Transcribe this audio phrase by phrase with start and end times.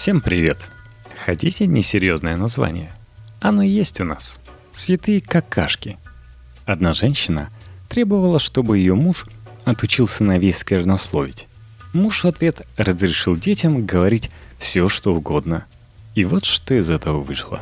[0.00, 0.70] Всем привет!
[1.26, 2.90] Хотите несерьезное название?
[3.38, 4.40] Оно есть у нас.
[4.72, 5.98] Святые какашки.
[6.64, 7.50] Одна женщина
[7.90, 9.26] требовала, чтобы ее муж
[9.66, 11.48] отучился на весь сквернословить.
[11.92, 15.66] Муж в ответ разрешил детям говорить все, что угодно.
[16.14, 17.60] И вот что из этого вышло.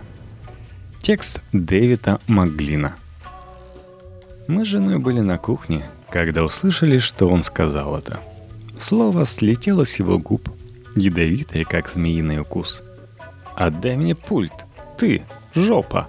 [1.03, 2.95] Текст Дэвида Маглина.
[4.47, 8.21] Мы с женой были на кухне, когда услышали, что он сказал это.
[8.79, 10.49] Слово слетело с его губ,
[10.99, 12.83] ядовитое, как змеиный укус.
[13.55, 14.67] «Отдай мне пульт!
[14.97, 15.23] Ты,
[15.55, 16.09] жопа!»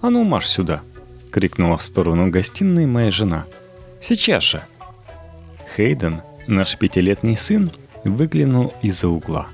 [0.00, 0.82] «А ну, марш сюда!»—
[1.30, 3.44] крикнула в сторону гостиной моя жена.
[4.00, 4.62] «Сейчас же!»
[5.76, 7.70] Хейден, наш пятилетний сын,
[8.04, 9.46] выглянул из-за угла.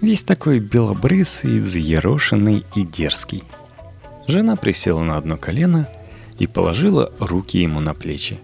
[0.00, 3.44] Весь такой белобрысый, взъерошенный и дерзкий.
[4.26, 5.88] Жена присела на одно колено
[6.38, 8.38] и положила руки ему на плечи.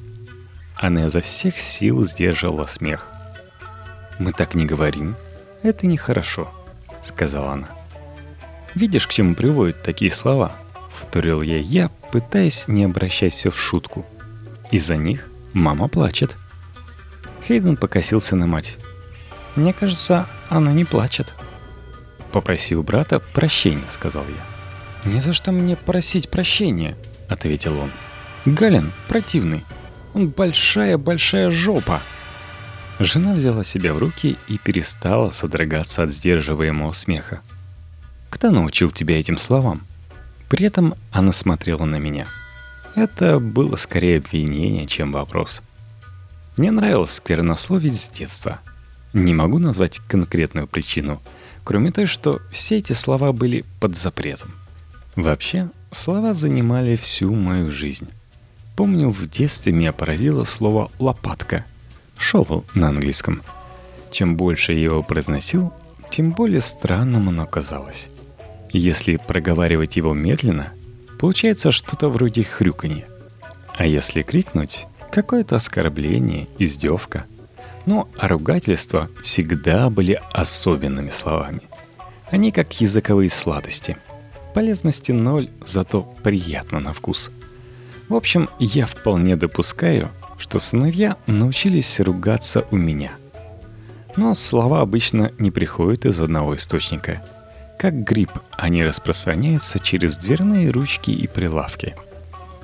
[0.76, 3.10] Она изо всех сил сдерживала смех.
[4.18, 5.16] «Мы так не говорим.
[5.62, 6.50] Это нехорошо»,—
[7.02, 7.68] сказала она.
[8.74, 10.52] «Видишь, к чему приводят такие слова?»—
[11.00, 14.06] вторил ей я, пытаясь не обращать все в шутку.
[14.70, 16.36] Из-за них мама плачет.
[17.46, 18.76] Хейден покосился на мать.
[19.54, 21.34] «Мне кажется, она не плачет».
[22.32, 25.10] «Попроси у брата прощения»,— сказал я.
[25.10, 26.96] «Ни за что мне просить прощения»,—
[27.28, 27.92] ответил он.
[28.44, 29.64] «Галин противный.
[30.14, 32.02] Он большая-большая жопа».
[32.98, 37.40] Жена взяла себя в руки и перестала содрогаться от сдерживаемого смеха.
[38.30, 39.86] «Кто научил тебя этим словам?»
[40.48, 42.26] При этом она смотрела на меня.
[42.94, 45.60] Это было скорее обвинение, чем вопрос.
[46.56, 48.60] Мне нравилось сквернословить с детства.
[49.12, 51.20] Не могу назвать конкретную причину,
[51.64, 54.52] кроме той, что все эти слова были под запретом.
[55.16, 58.08] Вообще, слова занимали всю мою жизнь.
[58.76, 61.64] Помню, в детстве меня поразило слово «лопатка»,
[62.18, 63.42] «шовел» на английском.
[64.10, 65.72] Чем больше я его произносил,
[66.10, 68.08] тем более странным оно казалось.
[68.72, 70.72] Если проговаривать его медленно,
[71.18, 73.06] получается что-то вроде хрюканья.
[73.74, 77.24] А если крикнуть, какое-то оскорбление, издевка.
[77.84, 81.62] Но а ругательства всегда были особенными словами.
[82.30, 83.96] Они как языковые сладости.
[84.54, 87.30] Полезности ноль, зато приятно на вкус.
[88.08, 93.12] В общем, я вполне допускаю, что сыновья научились ругаться у меня.
[94.16, 97.22] Но слова обычно не приходят из одного источника–
[97.78, 101.94] как гриб, они распространяются через дверные ручки и прилавки.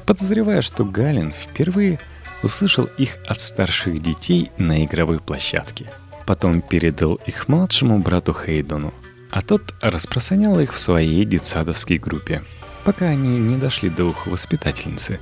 [0.07, 2.01] Подозревая, что Галин впервые
[2.43, 5.87] услышал их от старших детей на игровой площадке.
[6.27, 8.95] Потом передал их младшему брату Хейдону,
[9.31, 12.43] а тот распространял их в своей детсадовской группе,
[12.85, 15.21] пока они не дошли до уха воспитательницы.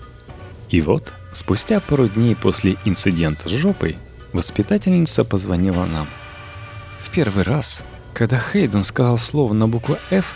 [0.68, 3.98] И вот, спустя пару дней после инцидента с жопой,
[4.32, 6.08] воспитательница позвонила нам.
[7.00, 7.82] В первый раз
[8.12, 10.34] когда Хейден сказал слово на букву «Ф»,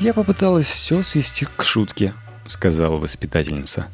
[0.00, 2.12] я попыталась все свести к шутке,
[2.46, 3.86] сказала воспитательница.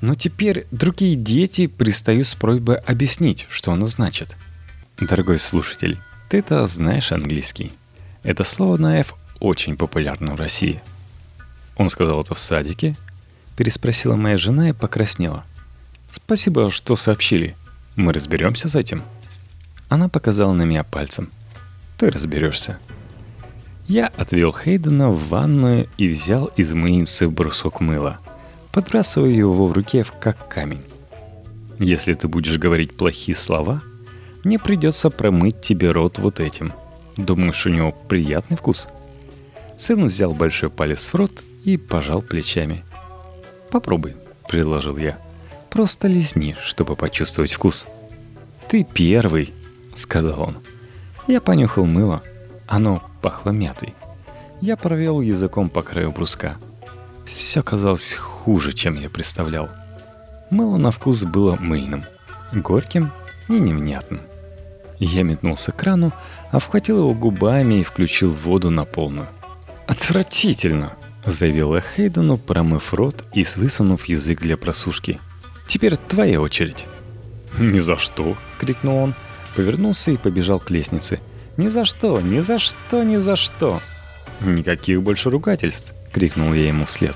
[0.00, 4.36] Но теперь другие дети пристают с просьбой объяснить, что оно значит.
[4.98, 7.72] Дорогой слушатель, ты-то знаешь английский.
[8.22, 10.82] Это слово на «F» очень популярно в России.
[11.76, 12.96] Он сказал это в садике,
[13.56, 15.44] переспросила моя жена и покраснела.
[16.14, 17.56] Спасибо, что сообщили.
[17.96, 19.02] Мы разберемся с этим.
[19.88, 21.30] Она показала на меня пальцем–
[21.98, 22.78] ты разберешься.
[23.86, 28.18] Я отвел Хейдена в ванную и взял из мыльницы брусок мыла,
[28.72, 30.82] подбрасывая его в руке как камень.
[31.78, 33.82] Если ты будешь говорить плохие слова,
[34.42, 36.72] мне придется промыть тебе рот вот этим.
[37.16, 38.88] Думаешь, у него приятный вкус?
[39.76, 42.84] Сын взял большой палец в рот и пожал плечами.
[43.70, 44.14] «Попробуй»,—
[44.48, 45.18] предложил я.
[45.74, 47.86] «Просто лизни, чтобы почувствовать вкус».
[48.68, 49.52] «Ты первый»,—
[49.96, 50.58] сказал он.
[51.26, 52.22] Я понюхал мыло.
[52.68, 53.92] Оно пахло мятой.
[54.60, 56.58] Я провел языком по краю бруска.
[57.26, 59.68] Все казалось хуже, чем я представлял.
[60.48, 62.04] Мыло на вкус было мыльным,
[62.52, 63.10] горьким
[63.48, 64.20] и невнятным.
[65.00, 66.12] Я метнулся к крану,
[66.52, 69.26] обхватил его губами и включил воду на полную.
[69.88, 70.92] «Отвратительно!»–
[71.26, 75.18] заявила Хейдену, промыв рот и высунув язык для просушки.
[75.66, 76.86] «Теперь твоя очередь».
[77.58, 79.14] «Ни за что!»– крикнул он
[79.54, 81.20] повернулся и побежал к лестнице.
[81.56, 82.20] «Ни за что!
[82.20, 83.02] Ни за что!
[83.02, 83.80] Ни за что!»
[84.40, 87.14] «Никаких больше ругательств!»— крикнул я ему вслед.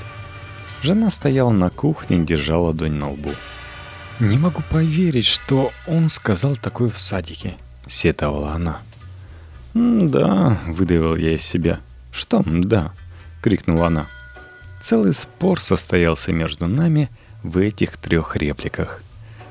[0.83, 3.33] Жена стояла на кухне и держала ладонь на лбу.
[4.21, 7.57] «Не могу поверить, что он сказал такое в садике»,—
[7.89, 8.81] сетовала она.
[9.75, 11.81] «Да»,— выдавил я из себя.
[12.13, 12.93] «Что «да»?»—
[13.43, 14.07] крикнула она.
[14.81, 17.11] Целый спор состоялся между нами
[17.43, 19.03] в этих трех репликах.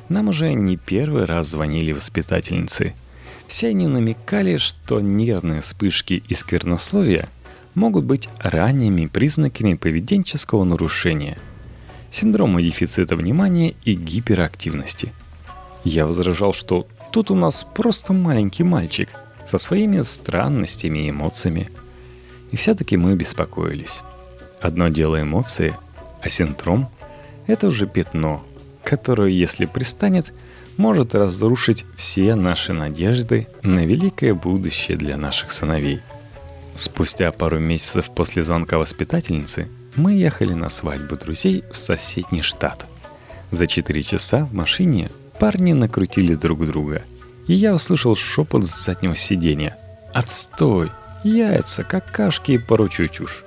[0.09, 2.93] Нам уже не первый раз звонили воспитательницы.
[3.47, 7.29] Все они намекали, что нервные вспышки и сквернословия
[7.75, 11.37] могут быть ранними признаками поведенческого нарушения,
[12.09, 15.13] синдрома дефицита внимания и гиперактивности.
[15.83, 19.09] Я возражал, что тут у нас просто маленький мальчик
[19.45, 21.69] со своими странностями и эмоциями.
[22.51, 24.01] И все-таки мы беспокоились.
[24.61, 25.75] Одно дело эмоции,
[26.21, 26.89] а синдром–
[27.47, 28.43] это уже пятно,
[28.83, 30.31] которое, если пристанет–
[30.77, 35.99] может разрушить все наши надежды на великое будущее для наших сыновей.
[36.75, 42.85] Спустя пару месяцев после звонка воспитательницы мы ехали на свадьбу друзей в соседний штат.
[43.49, 45.09] За четыре часа в машине
[45.39, 47.01] парни накрутили друг друга,
[47.47, 49.77] и я услышал шепот с заднего сиденья.
[50.13, 50.91] «Отстой!
[51.23, 53.43] Яйца, какашки и прочую чушь!»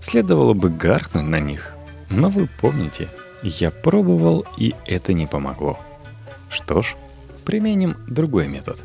[0.00, 1.74] Следовало бы гаркнуть на них,
[2.12, 3.08] но вы помните,
[3.42, 5.78] я пробовал, и это не помогло.
[6.50, 6.94] Что ж,
[7.44, 8.82] применим другой метод.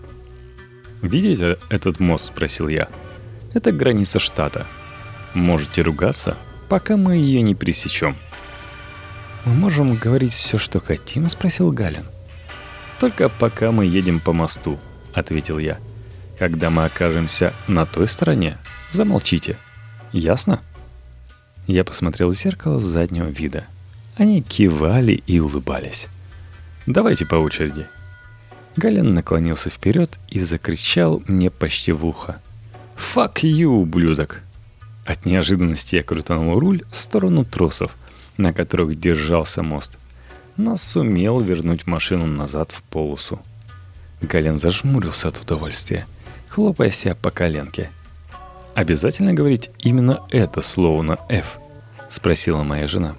[1.01, 2.87] «Видите этот мост?»– спросил я.
[3.53, 4.65] «Это граница штата.
[5.33, 6.37] Можете ругаться,
[6.69, 8.15] пока мы ее не пересечем».
[9.45, 12.03] «Мы можем говорить все, что хотим?»– спросил Галин.
[12.99, 14.79] «Только пока мы едем по мосту»,–
[15.13, 15.77] ответил я.
[16.39, 18.57] «Когда мы окажемся на той стороне,
[18.89, 19.57] замолчите.
[20.11, 20.61] Ясно?»
[21.67, 23.65] Я посмотрел в зеркало заднего вида.
[24.15, 26.07] Они кивали и улыбались.
[26.85, 27.85] Давайте по очереди.
[28.77, 32.39] Гален наклонился вперед и закричал мне почти в ухо.
[32.95, 34.41] «Fuck you, ублюдок!»
[35.05, 37.95] От неожиданности я крутанул руль в сторону тросов,
[38.37, 39.97] на которых держался мост,
[40.55, 43.39] но сумел вернуть машину назад в полосу.
[44.21, 46.07] Гален зажмурился от удовольствия,
[46.47, 47.91] хлопая себя по коленке.
[48.77, 51.57] «Обязательно говорить именно это слово на «F»?»—
[52.09, 53.15] спросила моя жена.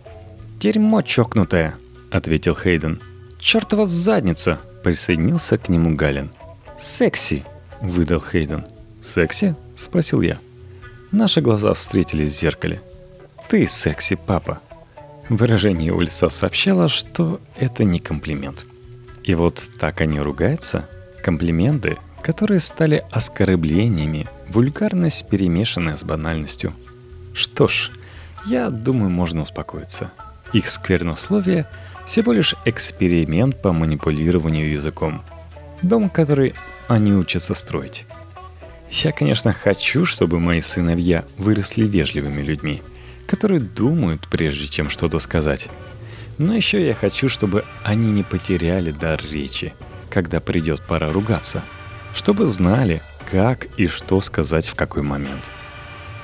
[0.61, 1.75] «Дерьмо чокнутое»,—
[2.13, 3.01] ответил Хейден.
[3.41, 6.31] «Чертова задница!»— присоединился к нему Галин.
[6.79, 7.45] «Секси!»—
[7.81, 8.67] выдал Хейден.
[9.03, 10.39] «Секси?»— спросил я.
[11.11, 12.81] Наши глаза встретились в зеркале.
[13.49, 14.61] «Ты секси, папа!»
[15.29, 18.65] Выражение его лица сообщало, что это не комплимент.
[19.25, 20.89] И вот так они ругаются.
[21.21, 26.75] Комплименты, которые стали оскорблениями, вульгарность, перемешанная с банальностью.
[27.33, 27.91] Что ж,
[28.45, 30.11] я думаю, можно успокоиться.
[30.53, 31.67] Их сквернословие—
[32.07, 35.23] всего лишь эксперимент по манипулированию языком.
[35.81, 36.53] Дом, который
[36.87, 38.05] они учатся строить.
[38.91, 42.83] Я, конечно, хочу, чтобы мои сыновья выросли вежливыми людьми,
[43.27, 45.71] которые думают, прежде чем что-то сказать.
[46.37, 49.73] Но еще я хочу, чтобы они не потеряли дар речи,
[50.11, 51.65] когда придет пора ругаться,
[52.15, 55.51] чтобы знали, как и что сказать в какой момент.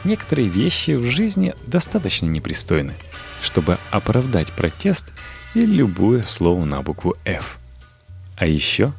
[0.05, 2.95] Некоторые вещи в жизни достаточно непристойны,
[3.41, 5.13] чтобы оправдать протест
[5.55, 7.59] и любое слово на букву F.
[8.37, 8.93] А еще,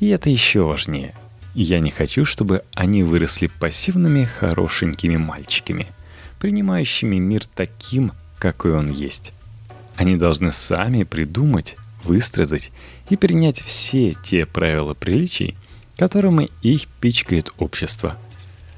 [0.00, 1.14] и это еще важнее,
[1.54, 5.88] я не хочу, чтобы они выросли пассивными хорошенькими мальчиками,
[6.38, 9.32] принимающими мир таким, какой он есть.
[9.96, 12.70] Они должны сами придумать, выстрадать
[13.10, 15.56] и принять все те правила приличий,
[15.98, 18.16] которыми их пичкает общество.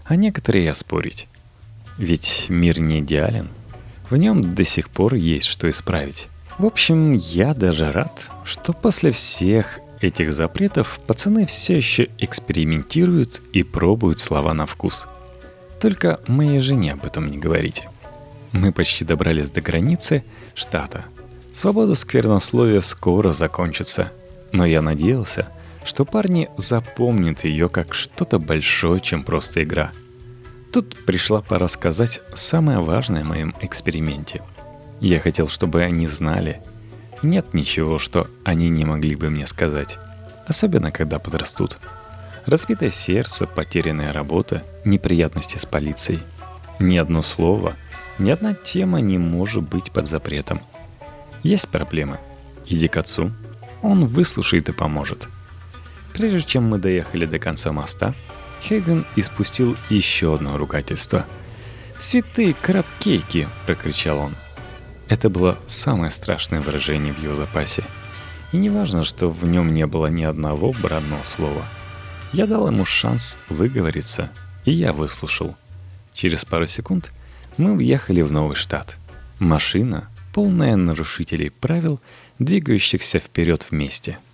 [0.05, 1.29] А некоторые оспорить.
[1.99, 3.49] Ведь мир не идеален.
[4.09, 6.29] В нем до сих пор есть что исправить.
[6.59, 13.63] В общем, я даже рад, что после всех этих запретов пацаны все еще экспериментируют и
[13.63, 15.07] пробуют слова на вкус.
[15.79, 17.89] Только моей жене об этом не говорите.
[18.53, 21.05] Мы почти добрались до границы штата.
[21.53, 24.11] Свобода сквернословия скоро закончится.
[24.53, 25.49] Но я надеялся,
[25.91, 29.91] что парни запомнят ее как что-то большое, чем просто игра.
[30.73, 34.43] Тут пришла пора сказать самое важное в моем эксперименте–
[35.01, 36.61] я хотел, чтобы они знали.
[37.23, 39.99] Нет ничего, что они не могли бы мне сказать.
[40.47, 41.79] Особенно, когда подрастут.
[42.45, 46.21] Разбитое сердце, потерянная работа, неприятности с полицией.
[46.79, 47.77] Ни одно слово,
[48.19, 50.61] ни одна тема не может быть под запретом.
[51.43, 52.19] Есть проблемы.
[52.67, 53.33] Иди к отцу.
[53.81, 55.29] Он выслушает и поможет.
[56.21, 58.15] Прежде чем мы доехали до конца моста,
[58.61, 61.25] Хейден испустил еще одно ругательство.
[61.99, 64.35] «Святые крабкейки!»— прокричал он.
[65.09, 67.85] Это было самое страшное выражение в его запасе.
[68.53, 71.65] И не важно, что в нем не было ни одного бранного слова.
[72.35, 74.31] Я дал ему шанс выговориться,
[74.67, 75.57] и я выслушал.
[76.13, 77.13] Через пару секунд
[77.57, 78.99] мы уехали в новый штат.
[79.39, 81.99] Машина, полная нарушителей правил,
[82.39, 84.19] двигающихся вперед вместе–